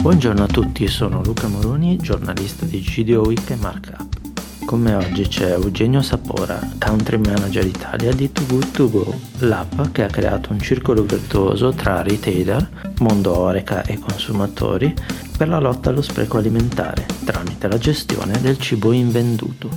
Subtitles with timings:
[0.00, 4.64] Buongiorno a tutti, sono Luca Moroni, giornalista di GDO Week e Markup.
[4.64, 9.92] Con me oggi c'è Eugenio Sapora, Country Manager Italia di Too Good To Go, l'app
[9.92, 14.94] che ha creato un circolo virtuoso tra retailer, mondo oreca e consumatori
[15.36, 19.68] per la lotta allo spreco alimentare tramite la gestione del cibo invenduto.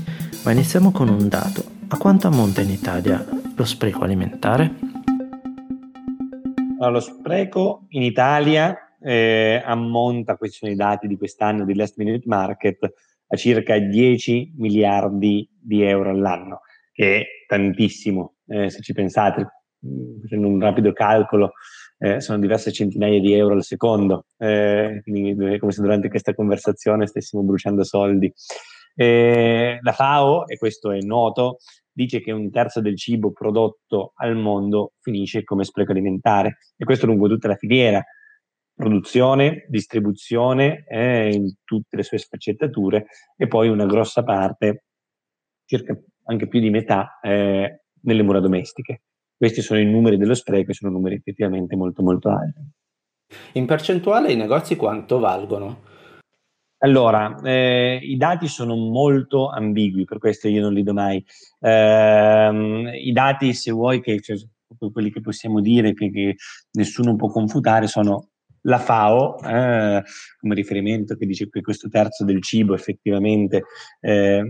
[0.46, 1.66] Ma iniziamo con un dato.
[1.90, 4.74] A quanto ammonta in Italia lo spreco alimentare?
[6.80, 11.98] Allora, lo spreco in Italia eh, ammonta, questi sono i dati di quest'anno di Last
[11.98, 12.94] Minute Market,
[13.28, 20.22] a circa 10 miliardi di euro all'anno, che è tantissimo, eh, se ci pensate, mm,
[20.22, 21.54] facendo un rapido calcolo,
[21.98, 27.08] eh, sono diverse centinaia di euro al secondo, eh, quindi come se durante questa conversazione
[27.08, 28.32] stessimo bruciando soldi.
[28.96, 31.58] Eh, la FAO, e questo è noto,
[31.92, 37.06] dice che un terzo del cibo prodotto al mondo finisce come spreco alimentare e questo
[37.06, 38.04] lungo tutta la filiera,
[38.76, 43.06] produzione, distribuzione eh, in tutte le sue sfaccettature
[43.38, 44.86] e poi una grossa parte,
[45.66, 49.04] circa anche più di metà, eh, nelle mura domestiche.
[49.36, 52.62] Questi sono i numeri dello spreco e sono numeri effettivamente molto molto alti.
[53.54, 55.92] In percentuale i negozi quanto valgono?
[56.84, 61.24] Allora, eh, i dati sono molto ambigui, per questo io non li do mai.
[61.60, 64.36] Eh, I dati, se vuoi, che, cioè,
[64.92, 66.36] quelli che possiamo dire che, che
[66.72, 68.32] nessuno può confutare, sono
[68.64, 70.04] la FAO eh,
[70.40, 73.64] come riferimento che dice che questo terzo del cibo effettivamente
[74.02, 74.44] eh,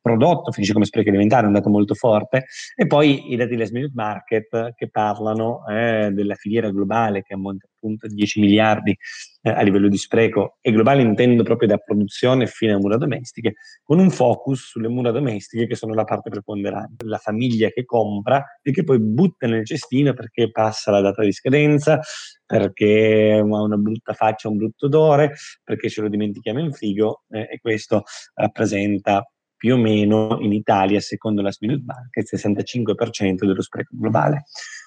[0.00, 3.68] prodotto finisce come spreco alimentare, è un dato molto forte, e poi i dati della
[3.70, 8.96] Minute Market che parlano eh, della filiera globale che ammonta appunto a 10 miliardi
[9.42, 13.54] eh, a livello di spreco e globale intendo proprio da produzione fino a mura domestiche,
[13.82, 18.44] con un focus sulle mura domestiche che sono la parte preponderante, la famiglia che compra
[18.62, 22.00] e che poi butta nel cestino perché passa la data di scadenza,
[22.46, 27.48] perché ha una brutta faccia, un brutto odore, perché ce lo dimentichiamo in frigo eh,
[27.50, 29.26] e questo rappresenta
[29.56, 34.42] più o meno in Italia, secondo la Smith Bank, il 65% dello spreco globale.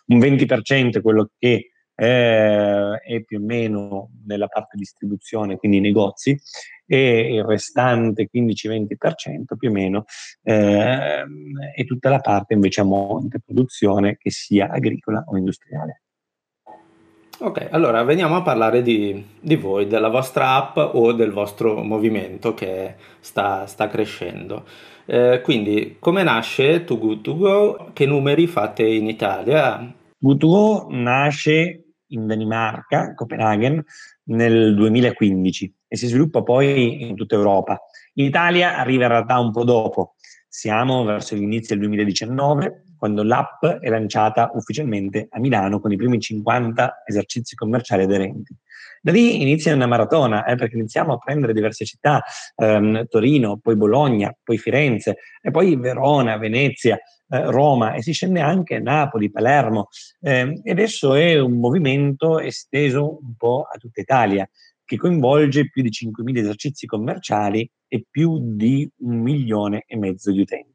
[0.08, 5.82] Un 20% è quello che eh, è più o meno nella parte distribuzione, quindi i
[5.82, 6.38] negozi,
[6.88, 10.06] e il restante 15-20% più o meno
[10.44, 11.24] eh,
[11.76, 16.02] è tutta la parte invece a monte produzione che sia agricola o industriale.
[17.38, 22.54] Ok, allora veniamo a parlare di, di, voi, della vostra app o del vostro movimento
[22.54, 24.64] che sta, sta crescendo.
[25.06, 27.90] Eh, quindi, come nasce Too Good To Go?
[27.92, 29.94] Che numeri fate in Italia?
[30.18, 33.84] Good To Go nasce in Danimarca, Copenaghen,
[34.26, 37.80] nel 2015 e si sviluppa poi in tutta Europa.
[38.16, 40.16] In Italia arriva in realtà un po' dopo,
[40.48, 46.20] siamo verso l'inizio del 2019 quando l'app è lanciata ufficialmente a Milano con i primi
[46.20, 48.56] 50 esercizi commerciali aderenti.
[49.02, 52.24] Da lì inizia una maratona, eh, perché iniziamo a prendere diverse città,
[52.56, 56.98] ehm, Torino, poi Bologna, poi Firenze, e poi Verona, Venezia,
[57.30, 59.88] eh, Roma e si scende anche Napoli, Palermo
[60.22, 64.48] eh, e adesso è un movimento esteso un po' a tutta Italia
[64.84, 70.42] che coinvolge più di 5.000 esercizi commerciali e più di un milione e mezzo di
[70.42, 70.74] utenti.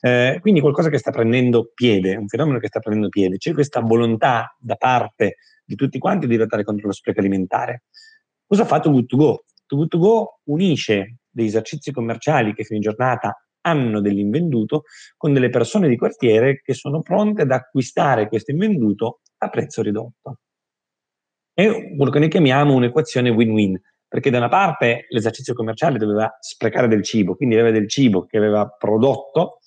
[0.00, 3.36] Eh, quindi qualcosa che sta prendendo piede, un fenomeno che sta prendendo piede.
[3.38, 7.84] C'è questa volontà da parte di tutti quanti di lottare contro lo spreco alimentare.
[8.46, 9.36] Cosa ha fatto Good2Go?
[9.74, 14.82] Good2Go unisce dei esercizi commerciali che fino in giornata hanno dell'invenduto
[15.16, 20.38] con delle persone di quartiere che sono pronte ad acquistare questo invenduto a prezzo ridotto.
[21.52, 26.88] È quello che noi chiamiamo un'equazione win-win, perché da una parte l'esercizio commerciale doveva sprecare
[26.88, 29.58] del cibo, quindi aveva del cibo che aveva prodotto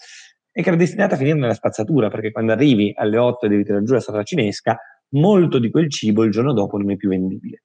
[0.51, 3.63] e che era destinata a finire nella spazzatura, perché quando arrivi alle 8 e devi
[3.63, 4.77] tirare giù la strada cinesca,
[5.09, 7.63] molto di quel cibo il giorno dopo non è più vendibile.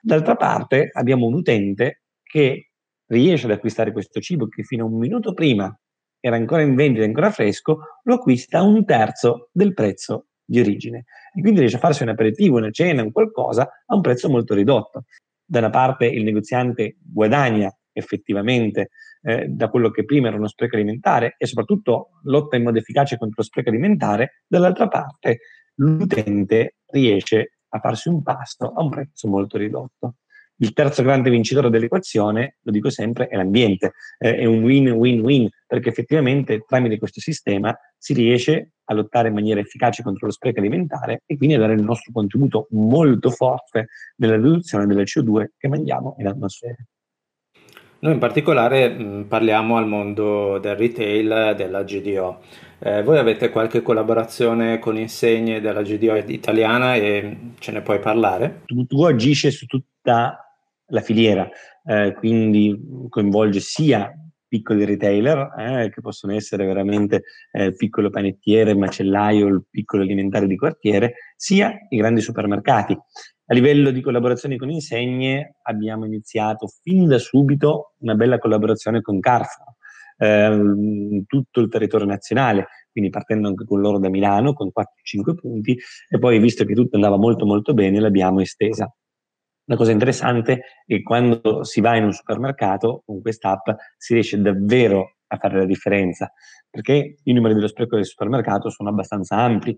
[0.00, 2.71] D'altra parte abbiamo un utente che
[3.12, 5.74] riesce ad acquistare questo cibo che fino a un minuto prima
[6.18, 11.04] era ancora in vendita, ancora fresco, lo acquista a un terzo del prezzo di origine.
[11.34, 14.54] E quindi riesce a farsi un aperitivo, una cena, un qualcosa a un prezzo molto
[14.54, 15.04] ridotto.
[15.44, 18.90] Da una parte il negoziante guadagna effettivamente
[19.22, 23.18] eh, da quello che prima era uno spreco alimentare e soprattutto lotta in modo efficace
[23.18, 25.40] contro lo spreco alimentare, dall'altra parte
[25.74, 30.16] l'utente riesce a farsi un pasto a un prezzo molto ridotto.
[30.56, 33.92] Il terzo grande vincitore dell'equazione, lo dico sempre, è l'ambiente.
[34.18, 39.60] Eh, è un win-win-win perché effettivamente tramite questo sistema si riesce a lottare in maniera
[39.60, 44.36] efficace contro lo spreco alimentare e quindi a dare il nostro contributo molto forte nella
[44.36, 46.76] riduzione della CO2 che mandiamo in atmosfera.
[48.00, 52.40] Noi in particolare mh, parliamo al mondo del retail della GDO.
[52.80, 58.62] Eh, voi avete qualche collaborazione con insegne della GDO italiana e ce ne puoi parlare?
[58.66, 61.48] Tu, tu agisci su tutti tutta la filiera,
[61.84, 64.12] eh, quindi coinvolge sia
[64.52, 67.22] piccoli retailer eh, che possono essere veramente
[67.52, 72.92] eh, piccolo panettiere, macellaio, il piccolo alimentare di quartiere, sia i grandi supermercati.
[72.92, 79.20] A livello di collaborazioni con insegne abbiamo iniziato fin da subito una bella collaborazione con
[79.20, 79.74] Carrefour,
[80.18, 85.78] eh, tutto il territorio nazionale, quindi partendo anche con loro da Milano con 4-5 punti
[86.10, 88.94] e poi visto che tutto andava molto molto bene l'abbiamo estesa.
[89.72, 94.38] La cosa interessante è che quando si va in un supermercato con quest'app si riesce
[94.38, 96.30] davvero a fare la differenza,
[96.68, 99.74] perché i numeri dello spreco del supermercato sono abbastanza ampi,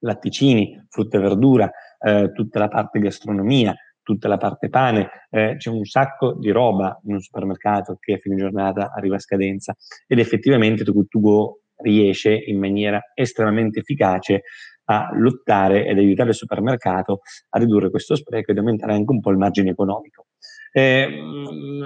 [0.00, 3.72] latticini, frutta e verdura, eh, tutta la parte gastronomia,
[4.02, 8.18] tutta la parte pane, eh, c'è un sacco di roba in un supermercato che a
[8.18, 9.76] fine giornata arriva a scadenza
[10.08, 14.42] ed effettivamente To Good To Go riesce in maniera estremamente efficace
[14.90, 17.20] a lottare ed aiutare il supermercato
[17.50, 20.26] a ridurre questo spreco ed aumentare anche un po' il margine economico.
[20.72, 21.08] Eh,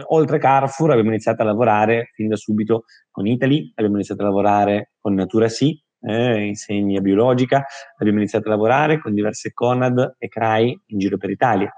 [0.09, 4.93] oltre Carrefour abbiamo iniziato a lavorare fin da subito con Italy, abbiamo iniziato a lavorare
[4.99, 7.65] con Natura Sì, eh, insegna biologica,
[7.99, 11.71] abbiamo iniziato a lavorare con diverse Conad e CRAI in giro per Italia.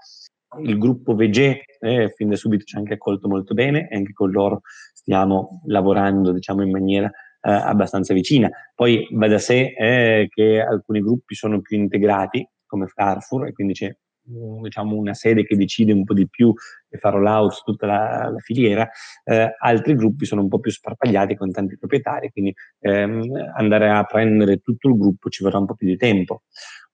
[0.63, 4.13] Il gruppo VG eh, fin da subito ci ha anche accolto molto bene e anche
[4.13, 4.61] con loro
[4.93, 7.11] stiamo lavorando diciamo, in maniera
[7.53, 8.51] abbastanza vicina.
[8.75, 13.73] Poi va da sé eh, che alcuni gruppi sono più integrati come Carrefour e quindi
[13.73, 13.95] c'è
[14.27, 16.53] diciamo, una sede che decide un po' di più
[16.89, 18.89] e fa roll out su tutta la, la filiera,
[19.25, 24.05] eh, altri gruppi sono un po' più sparpagliati con tanti proprietari, quindi ehm, andare a
[24.05, 26.43] prendere tutto il gruppo ci vorrà un po' più di tempo.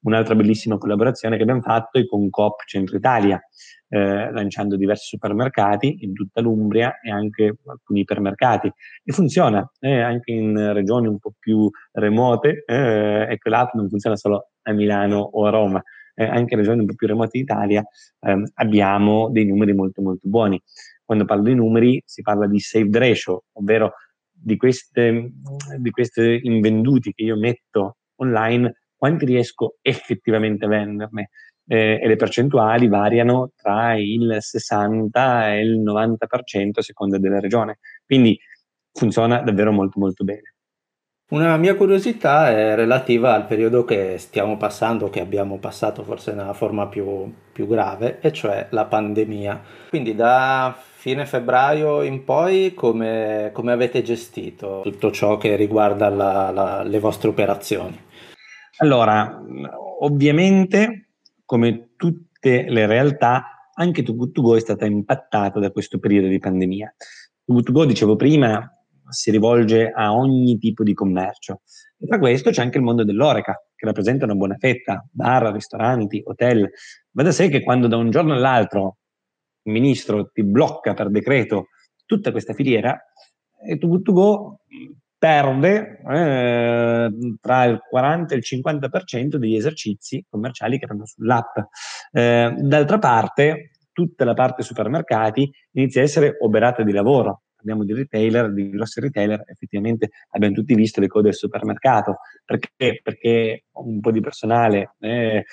[0.03, 3.41] Un'altra bellissima collaborazione che abbiamo fatto è con Coop Centro Italia,
[3.89, 8.73] eh, lanciando diversi supermercati in tutta l'Umbria e anche alcuni ipermercati.
[9.05, 14.17] E funziona eh, anche in regioni un po' più remote, eh, ecco l'app non funziona
[14.17, 15.81] solo a Milano o a Roma,
[16.15, 17.83] eh, anche regioni un po' più remote d'Italia
[18.21, 20.61] ehm, abbiamo dei numeri molto molto buoni.
[21.05, 23.95] Quando parlo di numeri si parla di saved ratio, ovvero
[24.31, 25.31] di queste,
[25.79, 31.31] di queste invenduti che io metto online, quanti riesco effettivamente a venderne?
[31.67, 37.79] Eh, e le percentuali variano tra il 60 e il 90% a seconda della regione.
[38.05, 38.39] Quindi
[38.93, 40.52] funziona davvero molto molto bene.
[41.33, 46.53] Una mia curiosità è relativa al periodo che stiamo passando, che abbiamo passato forse nella
[46.53, 49.63] forma più, più grave, e cioè la pandemia.
[49.89, 56.51] Quindi da fine febbraio in poi come, come avete gestito tutto ciò che riguarda la,
[56.51, 57.99] la, le vostre operazioni?
[58.81, 59.43] Allora,
[60.01, 61.13] ovviamente,
[61.47, 66.29] come tutte le realtà, anche Too Good To Go è stata impattata da questo periodo
[66.29, 66.95] di pandemia.
[67.43, 68.71] Too Good To Go, dicevo prima,
[69.13, 71.63] si rivolge a ogni tipo di commercio.
[71.99, 76.23] E tra questo c'è anche il mondo dell'oreca, che rappresenta una buona fetta, bar, ristoranti,
[76.25, 76.69] hotel.
[77.11, 78.97] Va da sé che quando da un giorno all'altro
[79.63, 81.69] il ministro ti blocca per decreto
[82.05, 82.99] tutta questa filiera,
[83.65, 84.61] e tu to go
[85.23, 87.11] perde eh,
[87.41, 91.59] tra il 40 e il 50% degli esercizi commerciali che erano sull'app.
[92.11, 97.95] Eh, d'altra parte, tutta la parte supermercati inizia a essere oberata di lavoro parliamo di
[97.95, 102.19] retailer, di grossi retailer, effettivamente abbiamo tutti visto le code del supermercato.
[102.45, 103.01] Perché?
[103.03, 105.45] Perché un po' di personale eh,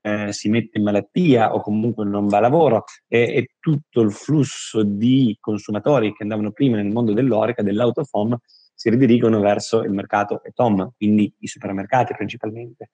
[0.00, 4.12] eh, si mette in malattia o comunque non va a lavoro e, e, tutto il
[4.12, 8.36] flusso di consumatori che andavano prima nel mondo dell'oreca, dell'autofom,
[8.74, 12.90] si ridirigono verso il mercato e-tom, quindi i supermercati principalmente.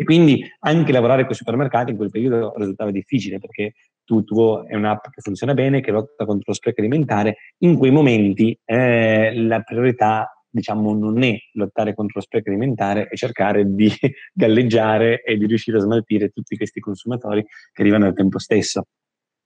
[0.00, 3.72] E quindi anche lavorare con i supermercati in quel periodo risultava difficile perché
[4.04, 7.38] Tutuo è un'app che funziona bene, che lotta contro lo spreco alimentare.
[7.58, 13.16] In quei momenti eh, la priorità diciamo, non è lottare contro lo spreco alimentare e
[13.16, 13.90] cercare di
[14.32, 18.84] galleggiare e di riuscire a smaltire tutti questi consumatori che arrivano al tempo stesso.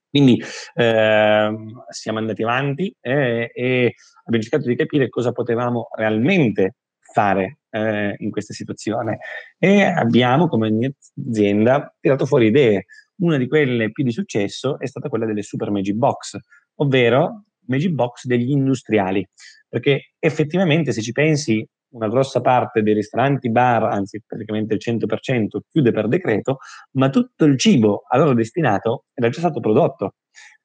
[0.07, 0.39] Quindi
[0.75, 1.55] eh,
[1.89, 3.95] siamo andati avanti eh, e
[4.25, 6.75] abbiamo cercato di capire cosa potevamo realmente
[7.13, 9.19] fare eh, in questa situazione.
[9.57, 10.95] E abbiamo come
[11.29, 12.85] azienda tirato fuori idee.
[13.17, 16.37] Una di quelle più di successo è stata quella delle super Magic Box,
[16.75, 19.25] ovvero Magic Box degli industriali,
[19.69, 25.59] perché effettivamente se ci pensi una grossa parte dei ristoranti, bar, anzi praticamente il 100%
[25.71, 26.57] chiude per decreto,
[26.93, 30.15] ma tutto il cibo a loro destinato era già stato prodotto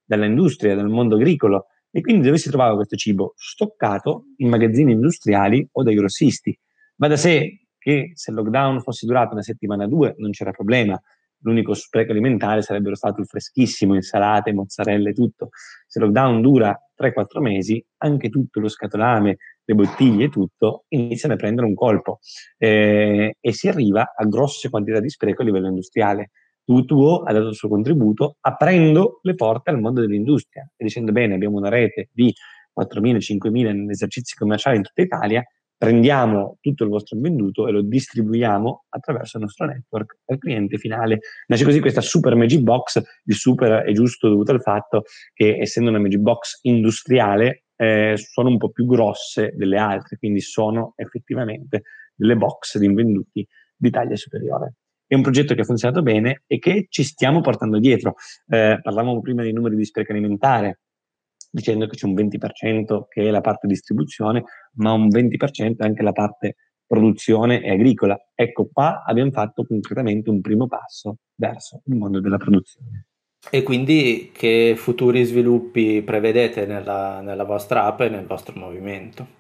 [0.05, 3.33] dall'industria, dal mondo agricolo e quindi dove si trovava questo cibo?
[3.37, 6.57] Stoccato in magazzini industriali o dai grossisti.
[6.97, 10.51] Va da sé che se il lockdown fosse durato una settimana o due non c'era
[10.51, 11.01] problema,
[11.43, 15.51] l'unico spreco alimentare sarebbero stato il freschissimo, insalate, mozzarella e tutto.
[15.87, 21.35] Se il lockdown dura 3-4 mesi, anche tutto lo scatolame, le bottiglie e tutto iniziano
[21.35, 22.21] a prendere un colpo
[22.57, 26.31] eh, e si arriva a grosse quantità di spreco a livello industriale.
[26.69, 31.35] Too2Go ha dato il suo contributo aprendo le porte al mondo dell'industria e dicendo bene
[31.35, 32.33] abbiamo una rete di
[32.79, 35.43] 4.000-5.000 esercizi commerciali in tutta Italia,
[35.77, 41.21] prendiamo tutto il vostro venduto e lo distribuiamo attraverso il nostro network al cliente finale.
[41.47, 45.91] Nasce così questa super Magic Box, il super è giusto dovuto al fatto che essendo
[45.91, 51.83] una Magic Box industriale eh, sono un po' più grosse delle altre, quindi sono effettivamente
[52.15, 53.47] delle box di invenduti
[53.77, 54.75] di taglia superiore.
[55.09, 58.17] È un progetto che ha funzionato bene e che ci stiamo portando dietro.
[58.47, 60.81] Eh, parlavamo prima dei numeri di spreco alimentare,
[61.51, 66.03] dicendo che c'è un 20% che è la parte distribuzione, ma un 20% è anche
[66.03, 68.19] la parte produzione e agricola.
[68.35, 73.07] Ecco, qua abbiamo fatto concretamente un primo passo verso il mondo della produzione.
[73.51, 79.37] E quindi che futuri sviluppi prevedete nella, nella vostra app e nel vostro movimento?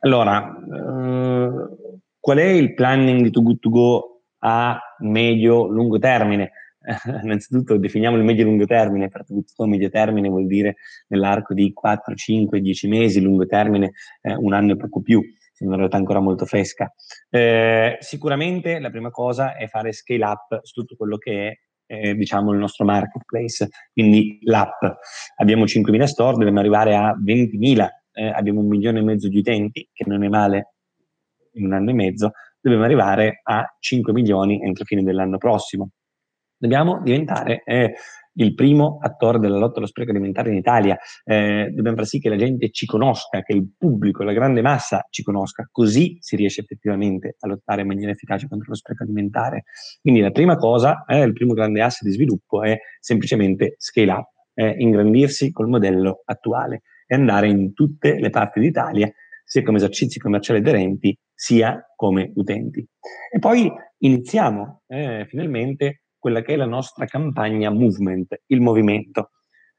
[0.00, 1.98] Allora, eh,
[2.28, 6.50] qual è il planning di Too Good To Go a medio-lungo termine?
[6.78, 6.94] Eh,
[7.24, 11.54] innanzitutto definiamo il medio-lungo termine, per Too Good To Go medio termine vuol dire nell'arco
[11.54, 15.76] di 4, 5, 10 mesi, lungo termine eh, un anno e poco più, è una
[15.76, 16.92] realtà ancora molto fresca.
[17.30, 22.14] Eh, sicuramente la prima cosa è fare scale up su tutto quello che è eh,
[22.14, 24.82] diciamo il nostro marketplace, quindi l'app.
[25.36, 29.88] Abbiamo 5.000 store, dobbiamo arrivare a 20.000, eh, abbiamo un milione e mezzo di utenti,
[29.94, 30.74] che non è male
[31.58, 35.90] in un anno e mezzo, dobbiamo arrivare a 5 milioni entro fine dell'anno prossimo.
[36.56, 37.94] Dobbiamo diventare eh,
[38.38, 40.96] il primo attore della lotta allo spreco alimentare in Italia.
[41.24, 45.06] Eh, dobbiamo far sì che la gente ci conosca, che il pubblico, la grande massa
[45.10, 49.64] ci conosca, così si riesce effettivamente a lottare in maniera efficace contro lo spreco alimentare.
[50.00, 54.28] Quindi la prima cosa, eh, il primo grande asse di sviluppo è semplicemente scale up,
[54.54, 59.10] eh, ingrandirsi col modello attuale e andare in tutte le parti d'Italia,
[59.44, 62.84] sia come esercizi commerciali aderenti, sia come utenti.
[63.32, 69.30] E poi iniziamo eh, finalmente quella che è la nostra campagna movement, il movimento.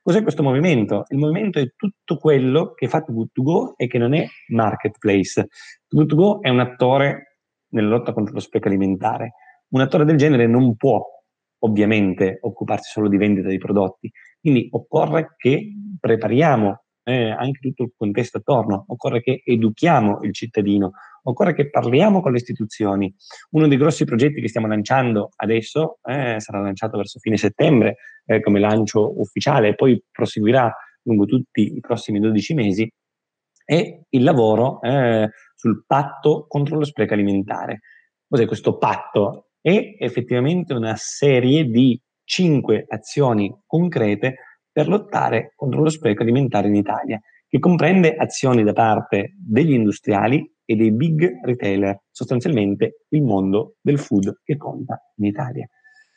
[0.02, 1.04] Cos'è questo movimento?
[1.10, 4.26] Il movimento è tutto quello che fa Too Good To Go e che non è
[4.54, 5.48] marketplace.
[5.86, 7.40] Too Good To Go è un attore
[7.72, 9.34] nella lotta contro lo spreco alimentare.
[9.72, 11.04] Un attore del genere non può
[11.60, 17.94] ovviamente occuparsi solo di vendita di prodotti, quindi occorre che prepariamo eh, anche tutto il
[17.98, 20.92] contesto attorno, occorre che educhiamo il cittadino,
[21.30, 23.14] occorre che parliamo con le istituzioni.
[23.52, 28.42] Uno dei grossi progetti che stiamo lanciando adesso eh, sarà lanciato verso fine settembre eh,
[28.42, 32.92] come lancio ufficiale e poi proseguirà lungo tutti i prossimi 12 mesi,
[33.64, 37.82] è il lavoro eh, sul patto contro lo spreco alimentare.
[38.28, 39.50] Cos'è questo patto?
[39.62, 44.36] È effettivamente una serie di cinque azioni concrete
[44.72, 50.50] per lottare contro lo spreco alimentare in Italia, che comprende azioni da parte degli industriali
[50.64, 55.68] e dei big retailer, sostanzialmente il mondo del food che conta in Italia.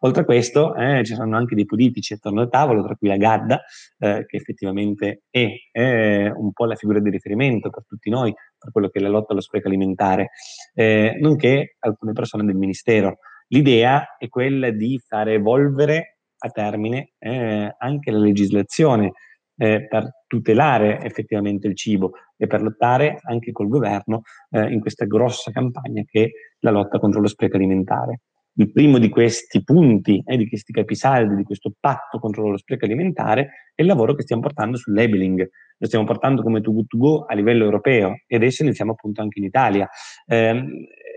[0.05, 3.17] Oltre a questo eh, ci saranno anche dei politici attorno al tavolo, tra cui la
[3.17, 3.63] Gadda,
[3.99, 8.73] eh, che effettivamente è, è, un po' la figura di riferimento per tutti noi, per
[8.73, 10.31] quello che è la lotta allo spreco alimentare,
[10.75, 13.19] eh, nonché alcune persone del Ministero.
[13.49, 19.13] L'idea è quella di far evolvere a termine eh, anche la legislazione
[19.57, 25.05] eh, per tutelare effettivamente il cibo e per lottare anche col governo eh, in questa
[25.05, 26.31] grossa campagna che è
[26.61, 28.21] la lotta contro lo spreco alimentare.
[28.55, 32.85] Il primo di questi punti, eh, di questi capisaldi, di questo patto contro lo spreco
[32.85, 35.49] alimentare è il lavoro che stiamo portando sul labeling.
[35.79, 39.23] Lo stiamo portando come Too Good To Go a livello europeo e adesso iniziamo appunto
[39.23, 39.89] anche in Italia.
[40.27, 40.51] Eh,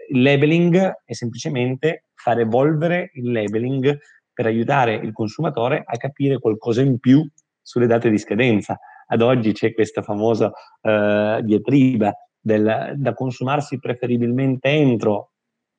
[0.10, 3.98] il labeling è semplicemente far evolvere il labeling
[4.32, 7.27] per aiutare il consumatore a capire qualcosa in più
[7.65, 8.79] sulle date di scadenza.
[9.07, 15.31] Ad oggi c'è questa famosa eh, diatriba del, da consumarsi preferibilmente entro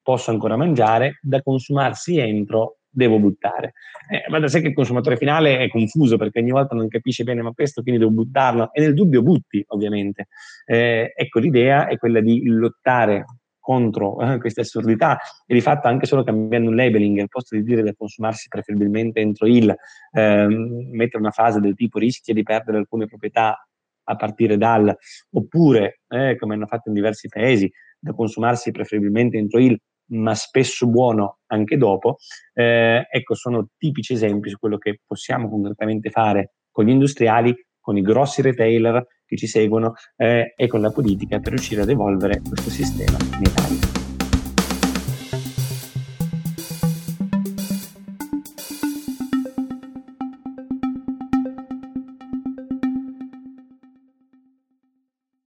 [0.02, 3.72] posso ancora mangiare, da consumarsi entro devo buttare.
[4.08, 7.24] Eh, ma da sé che il consumatore finale è confuso perché ogni volta non capisce
[7.24, 10.28] bene ma questo quindi devo buttarlo e nel dubbio butti ovviamente.
[10.64, 13.24] Eh, ecco l'idea è quella di lottare
[13.66, 15.18] contro eh, queste assurdità.
[15.44, 19.18] E di fatto anche solo cambiando un labeling al posto di dire da consumarsi preferibilmente
[19.18, 19.74] entro il
[20.12, 23.66] ehm, mettere una frase del tipo rischia di perdere alcune proprietà
[24.08, 24.96] a partire dal
[25.32, 27.68] oppure eh, come hanno fatto in diversi paesi
[27.98, 29.76] da consumarsi preferibilmente entro il
[30.10, 32.18] ma spesso buono anche dopo
[32.54, 37.96] eh, ecco sono tipici esempi su quello che possiamo concretamente fare con gli industriali con
[37.96, 42.40] i grossi retailer che ci seguono eh, e con la politica per riuscire ad evolvere
[42.40, 43.95] questo sistema in Italia.